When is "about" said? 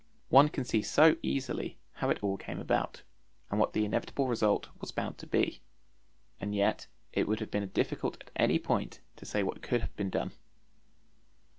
2.59-3.03